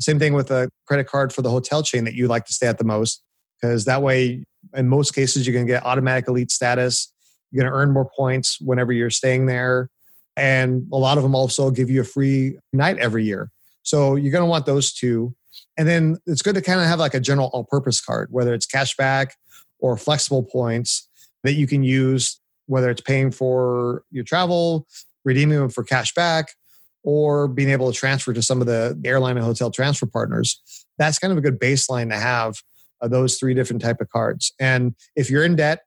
Same 0.00 0.18
thing 0.18 0.32
with 0.32 0.50
a 0.50 0.70
credit 0.86 1.06
card 1.06 1.32
for 1.32 1.42
the 1.42 1.50
hotel 1.50 1.82
chain 1.82 2.04
that 2.04 2.14
you 2.14 2.26
like 2.26 2.46
to 2.46 2.52
stay 2.52 2.66
at 2.66 2.78
the 2.78 2.84
most 2.84 3.22
because 3.60 3.84
that 3.84 4.02
way 4.02 4.44
in 4.74 4.88
most 4.88 5.14
cases 5.14 5.46
you're 5.46 5.54
going 5.54 5.66
to 5.66 5.72
get 5.72 5.84
automatic 5.84 6.28
elite 6.28 6.50
status 6.50 7.12
you're 7.50 7.62
going 7.62 7.72
to 7.72 7.78
earn 7.78 7.92
more 7.92 8.08
points 8.16 8.60
whenever 8.60 8.92
you're 8.92 9.10
staying 9.10 9.46
there. 9.46 9.90
And 10.36 10.86
a 10.92 10.96
lot 10.96 11.18
of 11.18 11.22
them 11.22 11.34
also 11.34 11.70
give 11.70 11.90
you 11.90 12.00
a 12.00 12.04
free 12.04 12.58
night 12.72 12.98
every 12.98 13.24
year. 13.24 13.50
So 13.82 14.14
you're 14.14 14.32
going 14.32 14.44
to 14.44 14.50
want 14.50 14.66
those 14.66 14.92
two. 14.92 15.34
And 15.76 15.88
then 15.88 16.18
it's 16.26 16.42
good 16.42 16.54
to 16.54 16.62
kind 16.62 16.80
of 16.80 16.86
have 16.86 16.98
like 16.98 17.14
a 17.14 17.20
general 17.20 17.50
all 17.52 17.64
purpose 17.64 18.00
card, 18.00 18.28
whether 18.30 18.54
it's 18.54 18.66
cashback 18.66 19.32
or 19.80 19.96
flexible 19.96 20.42
points 20.42 21.08
that 21.44 21.54
you 21.54 21.66
can 21.66 21.82
use, 21.82 22.40
whether 22.66 22.90
it's 22.90 23.00
paying 23.00 23.30
for 23.30 24.04
your 24.10 24.24
travel, 24.24 24.86
redeeming 25.24 25.58
them 25.58 25.70
for 25.70 25.84
cash 25.84 26.14
back, 26.14 26.52
or 27.02 27.48
being 27.48 27.70
able 27.70 27.90
to 27.90 27.98
transfer 27.98 28.32
to 28.32 28.42
some 28.42 28.60
of 28.60 28.66
the 28.66 29.00
airline 29.04 29.36
and 29.36 29.44
hotel 29.44 29.70
transfer 29.70 30.06
partners. 30.06 30.60
That's 30.98 31.18
kind 31.18 31.32
of 31.32 31.38
a 31.38 31.40
good 31.40 31.58
baseline 31.58 32.10
to 32.10 32.16
have 32.16 32.56
uh, 33.00 33.08
those 33.08 33.38
three 33.38 33.54
different 33.54 33.82
type 33.82 34.00
of 34.00 34.08
cards. 34.10 34.52
And 34.60 34.94
if 35.16 35.30
you're 35.30 35.44
in 35.44 35.56
debt, 35.56 35.80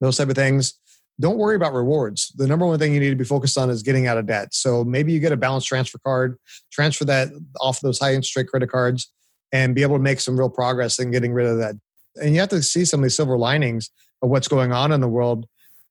those 0.00 0.16
type 0.16 0.28
of 0.28 0.34
things. 0.34 0.74
Don't 1.18 1.38
worry 1.38 1.56
about 1.56 1.72
rewards. 1.72 2.30
The 2.36 2.46
number 2.46 2.66
one 2.66 2.78
thing 2.78 2.92
you 2.92 3.00
need 3.00 3.08
to 3.08 3.16
be 3.16 3.24
focused 3.24 3.56
on 3.56 3.70
is 3.70 3.82
getting 3.82 4.06
out 4.06 4.18
of 4.18 4.26
debt. 4.26 4.52
So 4.52 4.84
maybe 4.84 5.12
you 5.12 5.20
get 5.20 5.32
a 5.32 5.36
balance 5.36 5.64
transfer 5.64 5.98
card, 5.98 6.36
transfer 6.70 7.06
that 7.06 7.28
off 7.58 7.80
those 7.80 7.98
high 7.98 8.10
interest 8.10 8.36
rate 8.36 8.48
credit 8.48 8.68
cards, 8.68 9.10
and 9.50 9.74
be 9.74 9.80
able 9.80 9.96
to 9.96 10.02
make 10.02 10.20
some 10.20 10.38
real 10.38 10.50
progress 10.50 10.98
in 10.98 11.10
getting 11.10 11.32
rid 11.32 11.46
of 11.46 11.56
that. 11.56 11.76
And 12.16 12.34
you 12.34 12.40
have 12.40 12.50
to 12.50 12.62
see 12.62 12.84
some 12.84 13.00
of 13.00 13.04
these 13.04 13.16
silver 13.16 13.38
linings 13.38 13.90
of 14.22 14.30
what's 14.30 14.48
going 14.48 14.72
on 14.72 14.92
in 14.92 15.00
the 15.00 15.08
world. 15.08 15.46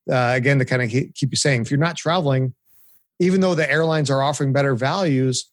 Uh, 0.09 0.33
again, 0.35 0.59
to 0.59 0.65
kind 0.65 0.81
of 0.81 0.89
keep 0.89 1.31
you 1.31 1.35
saying, 1.35 1.61
if 1.61 1.71
you're 1.71 1.79
not 1.79 1.97
traveling, 1.97 2.53
even 3.19 3.41
though 3.41 3.55
the 3.55 3.69
airlines 3.69 4.09
are 4.09 4.21
offering 4.21 4.53
better 4.53 4.75
values, 4.75 5.49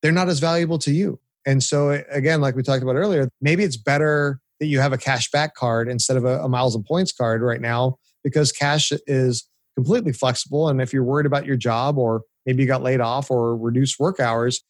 they're 0.00 0.12
not 0.12 0.28
as 0.28 0.40
valuable 0.40 0.78
to 0.78 0.92
you. 0.92 1.20
And 1.46 1.62
so, 1.62 2.02
again, 2.10 2.40
like 2.40 2.56
we 2.56 2.62
talked 2.62 2.82
about 2.82 2.96
earlier, 2.96 3.28
maybe 3.40 3.64
it's 3.64 3.76
better 3.76 4.40
that 4.60 4.66
you 4.66 4.80
have 4.80 4.92
a 4.92 4.98
cash 4.98 5.30
back 5.30 5.54
card 5.54 5.88
instead 5.88 6.16
of 6.16 6.24
a, 6.24 6.40
a 6.40 6.48
miles 6.48 6.74
and 6.74 6.84
points 6.84 7.12
card 7.12 7.42
right 7.42 7.60
now 7.60 7.98
because 8.22 8.52
cash 8.52 8.92
is 9.06 9.48
completely 9.74 10.12
flexible. 10.12 10.68
And 10.68 10.80
if 10.80 10.92
you're 10.92 11.04
worried 11.04 11.26
about 11.26 11.46
your 11.46 11.56
job 11.56 11.98
or 11.98 12.22
maybe 12.46 12.62
you 12.62 12.68
got 12.68 12.82
laid 12.82 13.00
off 13.00 13.30
or 13.30 13.56
reduced 13.56 13.98
work 13.98 14.20
hours, 14.20 14.62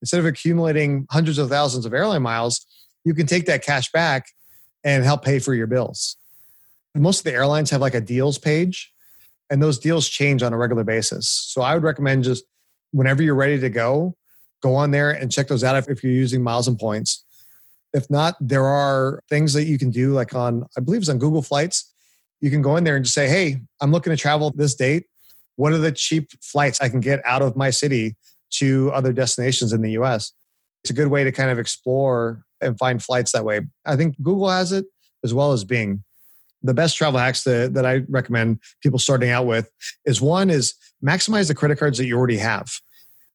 instead 0.00 0.20
of 0.20 0.26
accumulating 0.26 1.06
hundreds 1.10 1.38
of 1.38 1.48
thousands 1.48 1.84
of 1.84 1.92
airline 1.92 2.22
miles, 2.22 2.64
you 3.04 3.14
can 3.14 3.26
take 3.26 3.46
that 3.46 3.62
cash 3.62 3.90
back 3.92 4.26
and 4.84 5.04
help 5.04 5.24
pay 5.24 5.38
for 5.38 5.54
your 5.54 5.66
bills. 5.66 6.16
Most 6.94 7.20
of 7.20 7.24
the 7.24 7.32
airlines 7.32 7.70
have 7.70 7.80
like 7.80 7.94
a 7.94 8.00
deals 8.00 8.38
page. 8.38 8.92
and 9.50 9.60
those 9.60 9.80
deals 9.80 10.08
change 10.08 10.44
on 10.44 10.52
a 10.52 10.56
regular 10.56 10.84
basis. 10.84 11.28
So 11.28 11.60
I 11.60 11.74
would 11.74 11.82
recommend 11.82 12.22
just 12.22 12.44
whenever 12.92 13.20
you're 13.22 13.34
ready 13.34 13.58
to 13.58 13.68
go, 13.68 14.16
go 14.62 14.76
on 14.76 14.92
there 14.92 15.10
and 15.10 15.30
check 15.30 15.48
those 15.48 15.64
out 15.64 15.76
if, 15.76 15.88
if 15.88 16.04
you're 16.04 16.12
using 16.12 16.42
miles 16.42 16.68
and 16.68 16.78
points. 16.78 17.24
If 17.92 18.08
not, 18.08 18.36
there 18.40 18.64
are 18.64 19.20
things 19.28 19.52
that 19.54 19.64
you 19.64 19.76
can 19.76 19.90
do, 19.90 20.12
like 20.12 20.34
on, 20.34 20.66
I 20.76 20.80
believe 20.80 21.00
it's 21.00 21.08
on 21.08 21.18
Google 21.18 21.42
Flights. 21.42 21.92
You 22.40 22.50
can 22.50 22.62
go 22.62 22.76
in 22.76 22.84
there 22.84 22.94
and 22.94 23.04
just 23.04 23.14
say, 23.14 23.28
hey, 23.28 23.60
I'm 23.80 23.90
looking 23.90 24.12
to 24.12 24.16
travel 24.16 24.52
this 24.54 24.74
date. 24.74 25.06
What 25.56 25.72
are 25.72 25.78
the 25.78 25.92
cheap 25.92 26.30
flights 26.40 26.80
I 26.80 26.88
can 26.88 27.00
get 27.00 27.20
out 27.26 27.42
of 27.42 27.56
my 27.56 27.70
city 27.70 28.16
to 28.52 28.90
other 28.92 29.12
destinations 29.12 29.72
in 29.72 29.82
the 29.82 29.90
US? 29.92 30.32
It's 30.84 30.90
a 30.90 30.94
good 30.94 31.08
way 31.08 31.24
to 31.24 31.32
kind 31.32 31.50
of 31.50 31.58
explore 31.58 32.44
and 32.60 32.78
find 32.78 33.02
flights 33.02 33.32
that 33.32 33.44
way. 33.44 33.62
I 33.84 33.96
think 33.96 34.14
Google 34.22 34.48
has 34.48 34.70
it 34.72 34.86
as 35.24 35.34
well 35.34 35.52
as 35.52 35.64
Bing. 35.64 36.04
The 36.62 36.74
best 36.74 36.96
travel 36.96 37.18
hacks 37.18 37.44
that, 37.44 37.74
that 37.74 37.86
I 37.86 38.02
recommend 38.08 38.60
people 38.82 38.98
starting 38.98 39.30
out 39.30 39.46
with 39.46 39.70
is 40.04 40.20
one 40.20 40.50
is 40.50 40.74
maximize 41.04 41.48
the 41.48 41.54
credit 41.54 41.78
cards 41.78 41.98
that 41.98 42.06
you 42.06 42.16
already 42.16 42.36
have. 42.36 42.70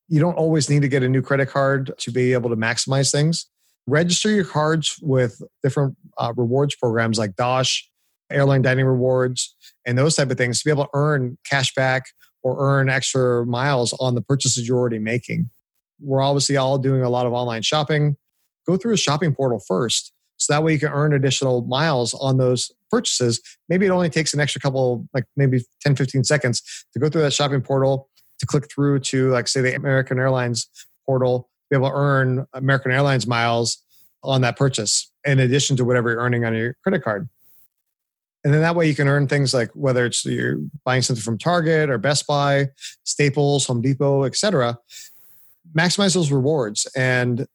You 0.08 0.20
don't 0.20 0.36
always 0.36 0.70
need 0.70 0.84
to 0.84 0.88
get 0.88 1.02
a 1.02 1.10
new 1.10 1.22
credit 1.22 1.50
card 1.50 1.92
to 1.98 2.12
be 2.12 2.34
able 2.34 2.50
to 2.52 2.56
maximize 2.56 3.12
things. 3.12 3.48
Register 3.88 4.30
your 4.30 4.46
cards 4.46 4.98
with 5.02 5.42
different 5.64 5.96
uh, 6.18 6.34
rewards 6.36 6.76
programs 6.76 7.18
like 7.18 7.36
Dosh, 7.36 7.90
airline 8.32 8.62
dining 8.62 8.86
rewards, 8.86 9.56
and 9.86 9.98
those 9.98 10.16
type 10.16 10.30
of 10.30 10.38
things 10.38 10.60
to 10.60 10.66
be 10.66 10.72
able 10.72 10.86
to 10.86 10.90
earn 10.94 11.38
cash 11.50 11.74
back 11.74 12.06
or 12.44 12.58
earn 12.60 12.90
extra 12.90 13.46
miles 13.46 13.94
on 14.00 14.14
the 14.14 14.22
purchases 14.22 14.68
you're 14.68 14.78
already 14.78 15.00
making. 15.00 15.50
We're 16.00 16.22
obviously 16.22 16.58
all 16.58 16.78
doing 16.78 17.02
a 17.02 17.10
lot 17.10 17.26
of 17.26 17.34
online 17.34 17.64
shopping. 17.64 18.18
Go 18.68 18.78
through 18.78 18.94
a 18.94 18.98
shopping 18.98 19.34
portal 19.34 19.60
first. 19.60 20.12
So 20.38 20.54
that 20.54 20.64
way 20.64 20.74
you 20.74 20.80
can 20.80 20.90
earn 20.90 21.14
additional 21.14 21.62
miles 21.62 22.14
on 22.14 22.38
those 22.38 22.72
purchases. 22.96 23.42
Maybe 23.68 23.86
it 23.86 23.90
only 23.90 24.10
takes 24.10 24.34
an 24.34 24.40
extra 24.40 24.62
couple, 24.62 25.08
like 25.14 25.26
maybe 25.36 25.64
10, 25.82 25.96
15 25.96 26.24
seconds 26.24 26.62
to 26.94 27.00
go 27.00 27.10
through 27.10 27.24
that 27.24 27.34
shopping 27.34 27.62
portal, 27.62 28.10
to 28.40 28.46
click 28.46 28.70
through 28.72 29.00
to, 29.00 29.30
like, 29.32 29.48
say, 29.48 29.62
the 29.62 29.76
American 29.76 30.18
Airlines 30.18 30.70
portal, 31.06 31.50
be 31.70 31.76
able 31.76 31.90
to 31.90 31.96
earn 31.96 32.46
American 32.54 32.92
Airlines 32.92 33.28
miles 33.28 33.84
on 34.24 34.42
that 34.42 34.58
purchase 34.58 35.12
in 35.26 35.40
addition 35.40 35.76
to 35.78 35.86
whatever 35.86 36.12
you're 36.12 36.20
earning 36.20 36.46
on 36.46 36.56
your 36.56 36.76
credit 36.84 37.04
card. 37.04 37.28
And 38.44 38.54
then 38.54 38.62
that 38.62 38.76
way 38.76 38.88
you 38.88 38.96
can 38.96 39.08
earn 39.08 39.28
things 39.28 39.54
like 39.54 39.72
whether 39.74 40.06
it's 40.06 40.24
you're 40.24 40.60
buying 40.84 41.02
something 41.02 41.24
from 41.24 41.38
Target 41.38 41.90
or 41.90 41.98
Best 41.98 42.28
Buy, 42.28 42.68
Staples, 43.04 43.66
Home 43.66 43.82
Depot, 43.82 44.24
etc. 44.24 44.78
Maximize 45.76 46.14
those 46.14 46.32
rewards. 46.32 46.86
And 46.96 47.48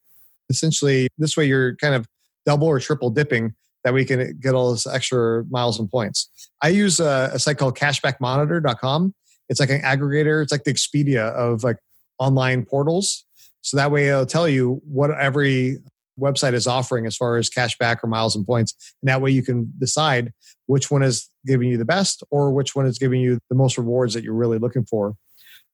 essentially 0.50 1.08
this 1.16 1.36
way 1.36 1.44
you're 1.44 1.76
kind 1.76 1.94
of 1.94 2.08
double 2.44 2.66
or 2.66 2.80
triple 2.80 3.10
dipping 3.10 3.54
that 3.84 3.94
we 3.94 4.04
can 4.04 4.38
get 4.40 4.54
all 4.54 4.72
this 4.72 4.86
extra 4.86 5.44
miles 5.50 5.78
and 5.78 5.90
points. 5.90 6.28
I 6.62 6.68
use 6.68 7.00
a, 7.00 7.30
a 7.32 7.38
site 7.38 7.58
called 7.58 7.76
cashbackmonitor.com. 7.76 9.14
It's 9.48 9.60
like 9.60 9.70
an 9.70 9.80
aggregator. 9.82 10.42
It's 10.42 10.52
like 10.52 10.64
the 10.64 10.72
Expedia 10.72 11.32
of 11.32 11.64
like 11.64 11.78
online 12.18 12.64
portals. 12.64 13.24
So 13.62 13.76
that 13.76 13.90
way 13.90 14.08
it'll 14.08 14.26
tell 14.26 14.48
you 14.48 14.80
what 14.84 15.10
every 15.10 15.78
website 16.18 16.52
is 16.52 16.66
offering 16.66 17.06
as 17.06 17.16
far 17.16 17.36
as 17.36 17.48
cashback 17.48 18.04
or 18.04 18.06
miles 18.06 18.36
and 18.36 18.46
points. 18.46 18.94
And 19.02 19.08
that 19.08 19.22
way 19.22 19.30
you 19.30 19.42
can 19.42 19.72
decide 19.78 20.32
which 20.66 20.90
one 20.90 21.02
is 21.02 21.28
giving 21.46 21.68
you 21.68 21.78
the 21.78 21.84
best 21.84 22.22
or 22.30 22.52
which 22.52 22.76
one 22.76 22.86
is 22.86 22.98
giving 22.98 23.20
you 23.20 23.38
the 23.48 23.56
most 23.56 23.78
rewards 23.78 24.14
that 24.14 24.22
you're 24.22 24.34
really 24.34 24.58
looking 24.58 24.84
for. 24.84 25.14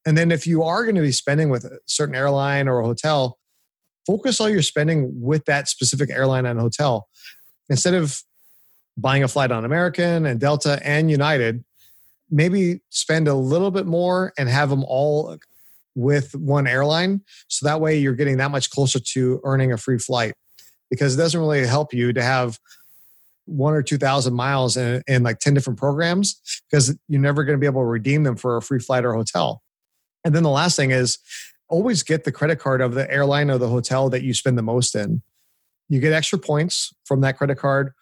And 0.07 0.17
then 0.17 0.31
if 0.31 0.47
you 0.47 0.63
are 0.63 0.85
going 0.85 0.95
to 0.95 1.03
be 1.03 1.13
spending 1.13 1.51
with 1.51 1.65
a 1.65 1.79
certain 1.87 2.15
airline 2.15 2.69
or 2.69 2.81
a 2.81 2.85
hotel, 2.85 3.39
focus 4.07 4.41
all 4.41 4.49
your 4.49 4.63
spending 4.63 5.21
with 5.21 5.45
that 5.47 5.69
specific 5.69 6.11
airline 6.11 6.47
and 6.47 6.61
hotel. 6.61 7.09
Instead 7.69 7.95
of 7.95 8.23
buying 8.97 9.23
a 9.23 9.29
flight 9.29 9.51
on 9.51 9.65
American 9.65 10.27
and 10.27 10.41
Delta 10.41 10.81
and 10.83 11.11
United, 11.11 11.65
maybe 12.31 12.81
spend 12.91 13.29
a 13.29 13.35
little 13.35 13.71
bit 13.71 13.87
more 13.87 14.33
and 14.39 14.49
have 14.49 14.71
them 14.71 14.85
all 14.85 15.37
with 15.95 16.35
one 16.35 16.67
airline. 16.67 17.23
So 17.49 17.67
that 17.67 17.81
way 17.81 17.99
you're 17.99 18.15
getting 18.15 18.37
that 18.37 18.51
much 18.51 18.71
closer 18.71 19.01
to 19.01 19.41
earning 19.45 19.73
a 19.73 19.77
free 19.77 19.99
flight 19.99 20.35
because 20.91 21.15
it 21.15 21.19
doesn't 21.19 21.41
really 21.41 21.67
help 21.67 21.93
you 21.93 22.13
to 22.13 22.23
have 22.23 22.59
one 23.47 23.75
or 23.75 23.83
2,000 23.83 24.35
miles 24.35 24.77
in, 24.77 25.03
in 25.07 25.23
like 25.23 25.39
10 25.39 25.55
different 25.55 25.79
programs 25.79 26.41
because 26.69 26.97
you're 27.09 27.21
never 27.21 27.45
going 27.45 27.57
to 27.57 27.61
be 27.61 27.67
able 27.67 27.81
to 27.81 27.87
redeem 27.87 28.25
them 28.25 28.37
for 28.37 28.57
a 28.57 28.63
free 28.63 28.81
flight 28.81 29.05
or 29.05 29.15
hotel. 29.15 29.63
And 30.25 30.35
then 30.35 30.43
the 30.43 30.51
last 30.51 30.77
thing 30.77 30.91
is 30.91 31.19
always 31.69 32.03
get 32.03 32.25
the 32.25 32.33
credit 32.33 32.59
card 32.59 32.81
of 32.81 32.95
the 32.95 33.11
airline 33.11 33.51
or 33.51 33.59
the 33.59 33.69
hotel 33.69 34.11
that 34.11 34.23
you 34.23 34.35
spend 34.35 34.59
the 34.59 34.63
most 34.63 34.95
in. 34.95 35.23
You 35.89 36.01
get 36.01 36.13
extra 36.13 36.39
points 36.39 36.93
from 37.05 37.21
that 37.21 37.39
credit 37.39 37.57
card 37.57 37.93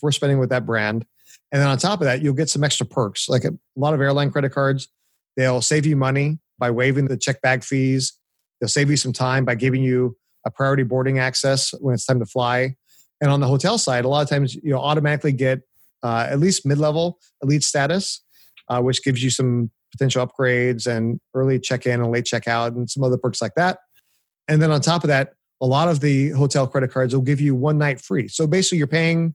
for 0.00 0.10
spending 0.12 0.38
with 0.38 0.50
that 0.50 0.66
brand. 0.66 1.04
And 1.52 1.60
then 1.60 1.68
on 1.68 1.78
top 1.78 2.00
of 2.00 2.06
that, 2.06 2.22
you'll 2.22 2.34
get 2.34 2.48
some 2.48 2.64
extra 2.64 2.86
perks. 2.86 3.28
Like 3.28 3.44
a 3.44 3.52
lot 3.76 3.94
of 3.94 4.00
airline 4.00 4.30
credit 4.30 4.50
cards, 4.50 4.88
they'll 5.36 5.62
save 5.62 5.86
you 5.86 5.96
money 5.96 6.38
by 6.58 6.70
waiving 6.70 7.06
the 7.06 7.16
check 7.16 7.40
bag 7.42 7.62
fees. 7.62 8.18
They'll 8.60 8.68
save 8.68 8.90
you 8.90 8.96
some 8.96 9.12
time 9.12 9.44
by 9.44 9.54
giving 9.54 9.82
you 9.82 10.16
a 10.46 10.50
priority 10.50 10.82
boarding 10.82 11.18
access 11.18 11.72
when 11.80 11.94
it's 11.94 12.06
time 12.06 12.18
to 12.20 12.26
fly. 12.26 12.76
And 13.20 13.30
on 13.30 13.40
the 13.40 13.46
hotel 13.46 13.78
side, 13.78 14.04
a 14.04 14.08
lot 14.08 14.22
of 14.22 14.28
times 14.28 14.54
you'll 14.54 14.80
automatically 14.80 15.32
get 15.32 15.60
uh, 16.02 16.26
at 16.28 16.38
least 16.38 16.66
mid 16.66 16.78
level 16.78 17.18
elite 17.42 17.62
status, 17.62 18.22
uh, 18.68 18.80
which 18.80 19.02
gives 19.02 19.22
you 19.22 19.30
some 19.30 19.70
potential 19.92 20.26
upgrades 20.26 20.86
and 20.86 21.20
early 21.34 21.58
check 21.58 21.86
in 21.86 22.00
and 22.00 22.10
late 22.10 22.24
check 22.24 22.48
out 22.48 22.72
and 22.72 22.90
some 22.90 23.02
other 23.04 23.16
perks 23.16 23.40
like 23.40 23.54
that. 23.54 23.78
And 24.48 24.60
then 24.60 24.70
on 24.70 24.80
top 24.80 25.04
of 25.04 25.08
that, 25.08 25.34
a 25.64 25.66
lot 25.66 25.88
of 25.88 26.00
the 26.00 26.28
hotel 26.32 26.66
credit 26.66 26.92
cards 26.92 27.14
will 27.14 27.22
give 27.22 27.40
you 27.40 27.54
one 27.54 27.78
night 27.78 27.98
free. 27.98 28.28
So 28.28 28.46
basically, 28.46 28.76
you're 28.76 28.86
paying 28.86 29.34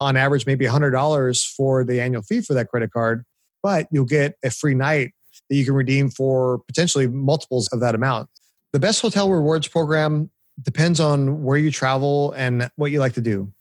on 0.00 0.16
average 0.16 0.46
maybe 0.46 0.64
$100 0.64 1.46
for 1.54 1.84
the 1.84 2.00
annual 2.00 2.22
fee 2.22 2.40
for 2.40 2.54
that 2.54 2.68
credit 2.68 2.90
card, 2.90 3.22
but 3.62 3.86
you'll 3.90 4.06
get 4.06 4.36
a 4.42 4.50
free 4.50 4.74
night 4.74 5.12
that 5.50 5.56
you 5.56 5.66
can 5.66 5.74
redeem 5.74 6.08
for 6.08 6.60
potentially 6.66 7.06
multiples 7.06 7.68
of 7.68 7.80
that 7.80 7.94
amount. 7.94 8.30
The 8.72 8.78
best 8.78 9.02
hotel 9.02 9.28
rewards 9.28 9.68
program 9.68 10.30
depends 10.62 11.00
on 11.00 11.42
where 11.42 11.58
you 11.58 11.70
travel 11.70 12.32
and 12.32 12.70
what 12.76 12.90
you 12.90 12.98
like 12.98 13.12
to 13.14 13.20
do. 13.20 13.52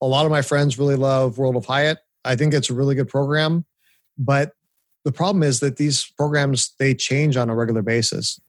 A 0.00 0.06
lot 0.06 0.24
of 0.24 0.32
my 0.32 0.40
friends 0.40 0.78
really 0.78 0.96
love 0.96 1.36
World 1.36 1.56
of 1.56 1.66
Hyatt. 1.66 1.98
I 2.24 2.34
think 2.34 2.54
it's 2.54 2.70
a 2.70 2.74
really 2.74 2.94
good 2.94 3.08
program, 3.08 3.66
but 4.16 4.52
the 5.04 5.12
problem 5.12 5.42
is 5.42 5.60
that 5.60 5.76
these 5.76 6.10
programs 6.16 6.74
they 6.78 6.94
change 6.94 7.36
on 7.36 7.50
a 7.50 7.54
regular 7.54 7.82
basis 7.82 8.40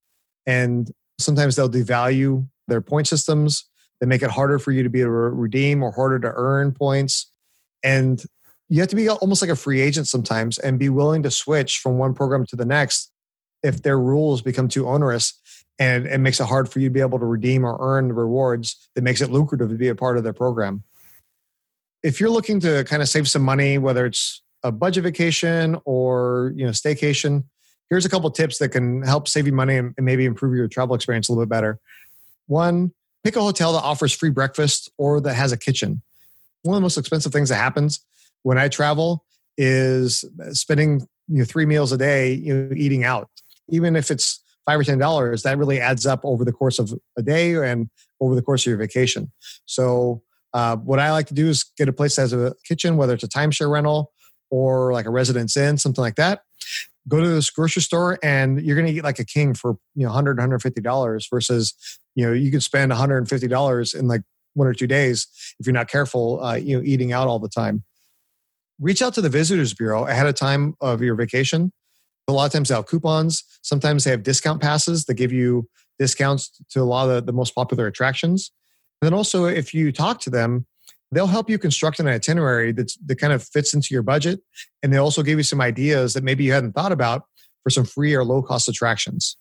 and 0.45 0.89
sometimes 1.19 1.57
they'll 1.57 1.69
devalue 1.69 2.48
their 2.74 2.82
point 2.82 3.08
systems. 3.08 3.65
They 4.01 4.08
make 4.08 4.24
it 4.24 4.32
harder 4.32 4.58
for 4.58 4.72
you 4.72 4.84
to 4.84 4.89
be 4.89 5.01
able 5.01 5.12
to 5.12 5.30
redeem 5.30 5.84
or 5.84 5.92
harder 5.92 6.20
to 6.20 6.32
earn 6.34 6.74
points. 6.74 7.32
And 7.84 8.22
you 8.68 8.80
have 8.80 8.89
to 8.89 8.96
be 8.96 9.08
almost 9.08 9.42
like 9.42 9.51
a 9.51 9.56
free 9.56 9.82
agent 9.82 10.08
sometimes 10.08 10.58
and 10.58 10.80
be 10.80 10.89
willing 10.89 11.22
to 11.24 11.32
switch 11.32 11.80
from 11.80 11.98
one 11.98 12.13
program 12.13 12.46
to 12.48 12.56
the 12.56 12.65
next 12.65 13.12
if 13.62 13.84
their 13.84 14.00
rules 14.00 14.42
become 14.42 14.68
too 14.68 14.88
onerous 14.88 15.39
and 15.80 16.08
it 16.08 16.18
makes 16.18 16.39
it 16.39 16.48
hard 16.48 16.70
for 16.70 16.80
you 16.80 16.89
to 16.89 16.94
be 16.94 17.00
able 17.00 17.20
to 17.20 17.25
redeem 17.25 17.63
or 17.63 17.77
earn 17.80 18.08
the 18.08 18.13
rewards 18.13 18.89
that 18.96 19.03
makes 19.03 19.22
it 19.22 19.30
lucrative 19.30 19.70
to 19.70 19.75
be 19.75 19.88
a 19.88 19.96
part 19.96 20.18
of 20.18 20.24
their 20.24 20.34
program. 20.34 20.84
If 22.01 22.20
you're 22.20 22.30
looking 22.30 22.60
to 22.62 22.84
kind 22.86 23.01
of 23.01 23.10
save 23.10 23.30
some 23.30 23.44
money 23.44 23.77
whether 23.77 24.06
it's 24.06 24.42
a 24.63 24.72
budget 24.72 25.03
vacation 25.03 25.77
or 25.86 26.53
you 26.56 26.65
know 26.65 26.72
staycation 26.72 27.44
here's 27.89 28.06
a 28.06 28.10
couple 28.10 28.32
tips 28.32 28.58
that 28.58 28.70
can 28.70 29.03
help 29.03 29.27
save 29.27 29.46
you 29.46 29.53
money 29.53 29.77
and 29.77 29.94
maybe 30.00 30.25
improve 30.25 30.56
your 30.56 30.68
travel 30.68 30.96
experience 30.96 31.30
a 31.30 31.32
little 31.32 31.46
bit 31.46 31.50
better 31.50 31.80
one 32.48 32.92
pick 33.24 33.36
a 33.36 33.42
hotel 33.42 33.74
that 33.74 33.84
offers 33.84 34.14
free 34.14 34.30
breakfast 34.30 34.92
or 34.98 35.22
that 35.22 35.34
has 35.34 35.52
a 35.52 35.58
kitchen. 35.58 36.02
One 36.64 36.76
of 36.76 36.82
the 36.82 36.86
most 36.86 36.98
expensive 36.98 37.32
things 37.32 37.50
that 37.50 37.56
happens 37.56 38.00
when 38.44 38.58
i 38.58 38.68
travel 38.68 39.26
is 39.58 40.26
spending 40.52 41.00
you 41.28 41.40
know 41.40 41.46
three 41.46 41.66
meals 41.66 41.92
a 41.92 41.98
day 41.98 42.34
you 42.34 42.54
know 42.54 42.76
eating 42.76 43.04
out. 43.04 43.30
Even 43.70 43.96
if 43.96 44.12
it's 44.12 44.44
five 44.66 44.80
or 44.80 44.84
ten 44.84 44.98
dollars 44.98 45.44
that 45.44 45.58
really 45.58 45.80
adds 45.80 46.06
up 46.06 46.22
over 46.24 46.44
the 46.46 46.52
course 46.52 46.80
of 46.80 46.94
a 47.18 47.22
day 47.22 47.56
and 47.56 47.90
over 48.20 48.36
the 48.36 48.42
course 48.42 48.64
of 48.64 48.70
your 48.70 48.78
vacation. 48.78 49.32
So 49.66 50.22
uh, 50.54 50.76
what 50.78 51.00
i 51.00 51.12
like 51.12 51.28
to 51.28 51.34
do 51.34 51.48
is 51.48 51.64
get 51.78 51.90
a 51.90 51.94
place 51.94 52.16
that 52.16 52.24
has 52.24 52.34
a 52.34 52.54
kitchen 52.64 52.96
whether 52.96 53.14
it's 53.14 53.24
a 53.24 53.28
timeshare 53.28 53.72
rental 53.72 54.12
or 54.54 54.94
like 54.94 55.08
a 55.08 55.10
residence 55.10 55.58
inn, 55.58 55.80
something 55.80 56.02
like 56.02 56.16
that. 56.16 56.44
Go 57.07 57.19
to 57.19 57.27
this 57.27 57.50
grocery 57.50 57.81
store 57.81 58.17
and 58.24 58.62
you're 58.62 58.75
going 58.75 58.88
to 58.88 58.93
eat 58.93 59.03
like 59.03 59.19
a 59.19 59.25
king 59.25 59.53
for 59.53 59.77
you 59.95 60.03
know 60.03 60.10
100 60.10 60.38
$150 60.38 61.29
versus 61.29 62.00
you 62.15 62.25
know 62.25 62.31
you 62.31 62.51
could 62.51 62.63
spend 62.63 62.91
$150 62.91 63.95
in 64.00 64.07
like 64.07 64.22
one 64.53 64.67
or 64.67 64.74
two 64.74 64.88
days 64.88 65.27
if 65.60 65.65
you're 65.65 65.74
not 65.74 65.89
careful 65.89 66.41
uh, 66.43 66.55
you 66.55 66.77
know 66.77 66.83
eating 66.83 67.12
out 67.12 67.27
all 67.27 67.39
the 67.39 67.50
time. 67.50 67.83
Reach 68.79 69.01
out 69.01 69.13
to 69.15 69.22
the 69.22 69.29
visitors 69.29 69.74
bureau 69.74 70.05
ahead 70.05 70.27
of 70.27 70.36
time 70.36 70.75
of 70.81 71.01
your 71.01 71.15
vacation. 71.15 71.72
A 72.27 72.31
lot 72.31 72.45
of 72.45 72.51
times 72.51 72.69
they 72.69 72.75
have 72.75 72.86
coupons. 72.86 73.43
Sometimes 73.62 74.03
they 74.03 74.12
have 74.12 74.24
discount 74.24 74.62
passes 74.62 75.05
that 75.05 75.15
give 75.15 75.31
you 75.31 75.67
discounts 76.00 76.51
to 76.69 76.81
a 76.81 76.83
lot 76.83 77.10
of 77.10 77.15
the, 77.15 77.22
the 77.22 77.33
most 77.33 77.53
popular 77.53 77.88
attractions. 77.88 78.51
And 79.01 79.07
then 79.07 79.13
also 79.13 79.45
if 79.45 79.74
you 79.74 79.91
talk 79.91 80.19
to 80.22 80.29
them 80.29 80.65
they'll 81.15 81.27
help 81.27 81.50
you 81.50 81.58
construct 81.58 82.00
an 82.00 82.08
itinerary 82.08 82.72
that's, 82.72 82.98
that 83.05 83.15
kind 83.15 83.34
of 83.34 83.43
fits 83.43 83.74
into 83.74 83.89
your 83.91 84.03
budget. 84.03 84.39
And 84.82 84.93
they 84.93 84.98
also 84.98 85.24
give 85.24 85.39
you 85.39 85.43
some 85.43 85.62
ideas 85.62 86.13
that 86.13 86.24
maybe 86.24 86.43
you 86.43 86.53
hadn't 86.53 86.74
thought 86.74 86.91
about 86.91 87.24
for 87.63 87.70
some 87.70 87.86
free 87.86 88.13
or 88.13 88.24
low 88.24 88.41
cost 88.41 88.67
attractions. 88.67 89.38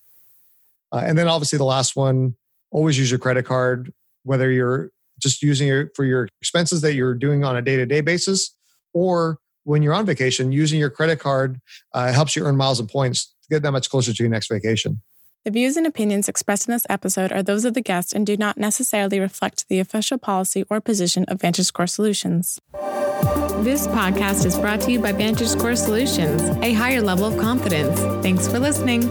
Uh, 0.91 1.03
and 1.05 1.17
then 1.17 1.27
obviously 1.27 1.57
the 1.57 1.65
last 1.65 1.95
one, 1.95 2.35
always 2.71 2.97
use 2.97 3.09
your 3.11 3.19
credit 3.19 3.45
card, 3.45 3.91
whether 4.23 4.51
you're 4.51 4.91
just 5.19 5.41
using 5.41 5.67
it 5.67 5.89
for 5.95 6.05
your 6.05 6.27
expenses 6.41 6.81
that 6.81 6.93
you're 6.93 7.13
doing 7.13 7.43
on 7.43 7.55
a 7.55 7.61
day 7.61 7.75
to 7.75 7.85
day 7.85 8.01
basis, 8.01 8.55
or 8.93 9.39
when 9.63 9.81
you're 9.81 9.93
on 9.93 10.05
vacation, 10.05 10.51
using 10.51 10.79
your 10.79 10.89
credit 10.89 11.19
card 11.19 11.59
uh, 11.93 12.11
helps 12.11 12.35
you 12.35 12.43
earn 12.43 12.57
miles 12.57 12.79
and 12.79 12.89
points 12.89 13.33
to 13.43 13.49
get 13.49 13.63
that 13.63 13.71
much 13.71 13.89
closer 13.89 14.13
to 14.13 14.23
your 14.23 14.29
next 14.29 14.49
vacation. 14.49 15.01
The 15.45 15.51
views 15.51 15.75
and 15.75 15.85
opinions 15.85 16.29
expressed 16.29 16.69
in 16.69 16.71
this 16.71 16.87
episode 16.89 17.33
are 17.33 17.43
those 17.43 17.65
of 17.65 17.73
the 17.73 17.81
guest 17.81 18.13
and 18.13 18.25
do 18.25 18.37
not 18.37 18.57
necessarily 18.57 19.19
reflect 19.19 19.67
the 19.67 19.81
official 19.81 20.17
policy 20.17 20.63
or 20.69 20.79
position 20.79 21.25
of 21.25 21.39
VantageScore 21.39 21.89
Solutions. 21.89 22.61
This 23.61 23.85
podcast 23.87 24.45
is 24.45 24.57
brought 24.57 24.79
to 24.81 24.91
you 24.93 24.99
by 24.99 25.11
VantageScore 25.11 25.77
Solutions, 25.77 26.41
a 26.63 26.71
higher 26.71 27.01
level 27.01 27.25
of 27.25 27.37
confidence. 27.37 27.99
Thanks 28.23 28.47
for 28.47 28.57
listening. 28.57 29.01